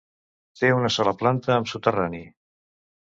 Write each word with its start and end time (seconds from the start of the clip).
Té 0.61 0.71
una 0.77 0.89
sola 0.95 1.13
planta 1.19 1.53
amb 1.57 1.71
soterrani. 1.73 2.23